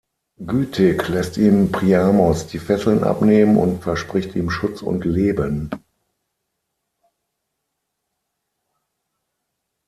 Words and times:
Gütig 0.39 1.09
lässt 1.09 1.37
ihm 1.37 1.71
Priamos 1.71 2.47
die 2.47 2.57
Fesseln 2.57 3.03
abnehmen 3.03 3.55
und 3.55 3.83
verspricht 3.83 4.35
ihm 4.35 4.49
Schutz 4.49 4.81
und 4.81 5.05
Leben. 5.05 5.69